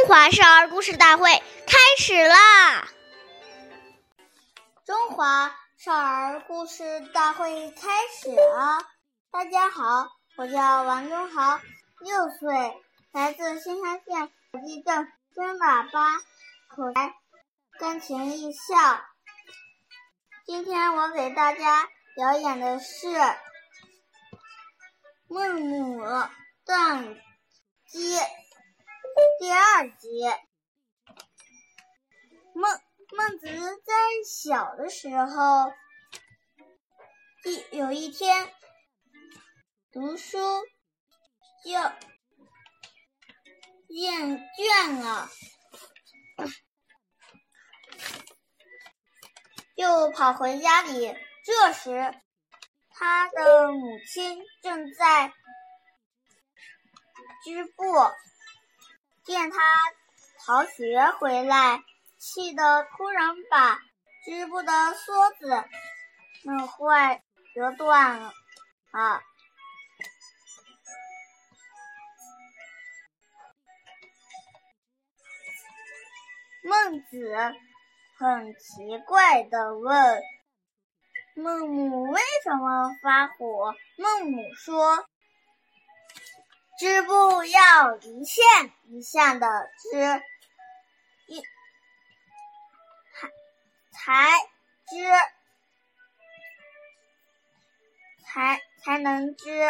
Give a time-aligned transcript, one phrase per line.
[0.00, 1.30] 中华少儿故事大会
[1.66, 2.88] 开始啦！
[4.86, 8.82] 中华少儿故事大会开始了。
[9.30, 11.60] 大家好，我叫王中豪，
[12.00, 12.82] 六岁，
[13.12, 16.16] 来自新乡县宝鸡镇，孙喇叭，
[16.74, 17.14] 口才，
[17.78, 19.04] 钢琴艺校。
[20.46, 23.06] 今天我给大家表演的是
[25.28, 26.02] 《孟母
[26.64, 27.16] 断
[27.86, 28.16] 机》
[29.40, 30.22] 第二集。
[32.52, 32.80] 孟
[33.16, 33.46] 孟子
[33.86, 33.94] 在
[34.28, 35.72] 小的时候，
[37.46, 38.52] 一有一天
[39.92, 40.36] 读书
[41.64, 41.72] 就
[43.88, 45.30] 厌倦了。
[49.74, 51.16] 就跑回家里。
[51.46, 52.14] 这时，
[52.90, 55.32] 他的母亲正在
[57.42, 57.82] 织布，
[59.24, 59.58] 见他
[60.44, 61.82] 逃学回来，
[62.18, 63.78] 气得突然把
[64.24, 65.64] 织布的梭子
[66.44, 67.22] 弄坏
[67.54, 68.32] 折断了。
[68.92, 69.22] 啊！
[76.62, 77.54] 孟子。
[78.18, 80.22] 很奇怪的问
[81.34, 83.74] 孟母为什么发火？
[83.96, 85.08] 孟母说
[86.80, 90.22] ：“织布要一线一线的织，
[91.26, 91.42] 一
[93.12, 93.28] 才
[93.92, 94.30] 才
[94.88, 94.96] 织
[98.24, 99.68] 才才能织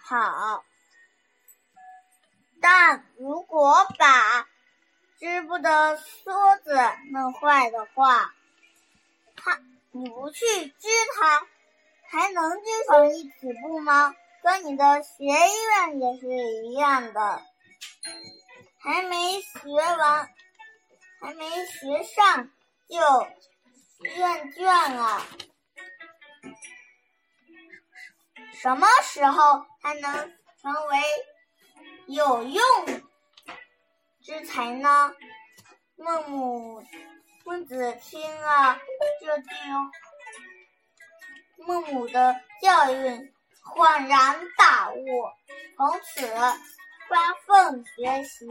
[0.00, 0.64] 好。
[2.60, 4.46] 但如果把……”
[5.18, 6.78] 织布的梭子
[7.10, 8.32] 弄坏的话，
[9.34, 11.44] 它你不去织它，
[12.06, 14.14] 还能织成一匹布吗？
[14.42, 16.26] 跟你的学院也是
[16.64, 17.42] 一样的，
[18.78, 19.58] 还没学
[19.98, 20.28] 完，
[21.20, 22.50] 还没学上
[22.88, 22.96] 就
[24.16, 25.22] 厌倦了。
[28.54, 30.12] 什么时候才能
[30.60, 30.98] 成为
[32.06, 32.64] 有用？
[34.22, 35.14] 之才呢？
[35.96, 36.84] 孟母、
[37.44, 38.78] 孟子听了
[39.20, 39.48] 这句
[41.66, 43.32] 孟母的教育，
[43.74, 45.30] 恍然大悟，
[45.76, 46.26] 从此
[47.08, 48.48] 发奋学习。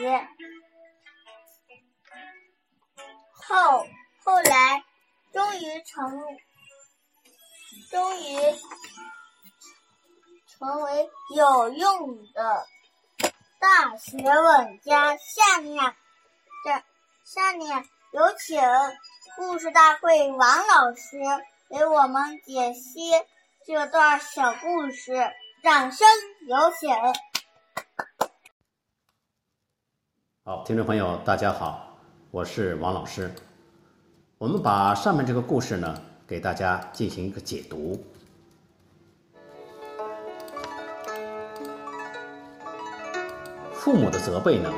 [3.33, 3.85] 后
[4.23, 4.83] 后来，
[5.31, 6.21] 终于成，
[7.89, 8.37] 终于
[10.47, 12.65] 成为有用的。
[13.59, 15.95] 大学问家，下面
[16.63, 16.83] 这
[17.25, 18.61] 下面有请
[19.35, 21.17] 故事大会王老师
[21.69, 23.11] 给我们解析
[23.67, 25.11] 这段小故事，
[25.61, 26.07] 掌声
[26.47, 26.89] 有请。
[30.45, 31.97] 好，听众朋友，大家好，
[32.31, 33.29] 我是王老师。
[34.37, 38.01] 我们把上面这个故事呢，给大家进行一个解读。
[43.73, 44.71] 父母的责备呢，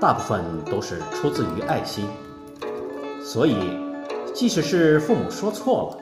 [0.00, 2.08] 大部分都是出自于爱心，
[3.22, 3.78] 所以
[4.32, 5.98] 即使是父母说错了，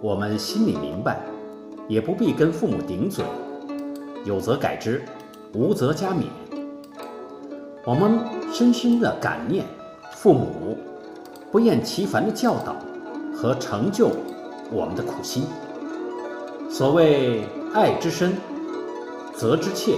[0.00, 1.20] 我们心里明白，
[1.88, 3.24] 也不必跟父母顶嘴，
[4.24, 5.04] 有则改之，
[5.52, 6.24] 无则加勉。
[7.84, 8.18] 我们
[8.52, 9.64] 深深的感念
[10.12, 10.76] 父母
[11.52, 12.74] 不厌其烦的教导
[13.32, 14.10] 和成就
[14.72, 15.44] 我们的苦心。
[16.68, 18.34] 所谓爱之深，
[19.34, 19.96] 责之切。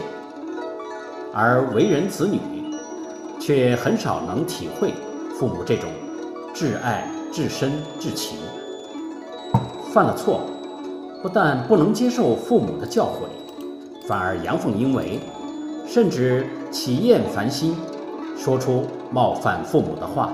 [1.33, 2.39] 而为人子女，
[3.39, 4.93] 却很少能体会
[5.39, 5.91] 父母这种
[6.53, 8.39] 至爱、至深、至情。
[9.93, 10.43] 犯了错，
[11.23, 15.21] 不但不能接受父母的教诲，反而阳奉阴违，
[15.87, 17.77] 甚至起厌烦心，
[18.37, 20.33] 说出冒犯父母的话，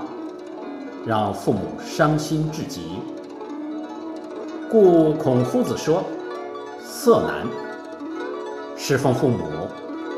[1.07, 2.99] 让父母伤心至极。
[4.71, 6.03] 故孔夫子说
[6.85, 7.47] ：“色难，
[8.77, 9.39] 侍奉父母。”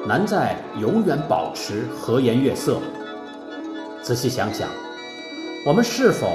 [0.08, 2.78] 难在永远保持和颜悦色。
[4.02, 4.68] 仔细想想，
[5.66, 6.28] 我们是否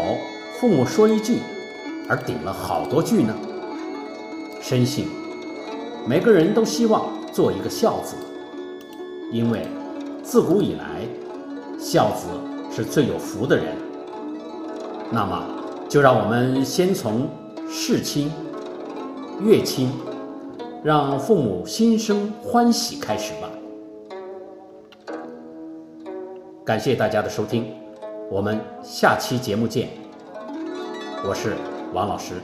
[0.60, 1.40] 父母说一句，
[2.10, 3.34] 而顶了好多句呢？
[4.62, 5.08] 深信
[6.08, 8.16] 每个人都希望做一个孝子，
[9.32, 9.68] 因为
[10.24, 11.02] 自古以来，
[11.80, 12.28] 孝子
[12.72, 13.76] 是最有福的人。
[15.12, 15.44] 那么，
[15.90, 17.28] 就让我们先从
[17.68, 18.32] 事亲、
[19.42, 19.92] 悦亲，
[20.84, 23.50] 让父母心生欢喜开始吧。
[26.64, 27.74] 感谢大家的收听，
[28.30, 29.90] 我们下期节目见。
[31.28, 31.56] 我是
[31.94, 32.36] 王老师。